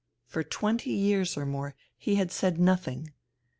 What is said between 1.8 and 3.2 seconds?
he had said nothing.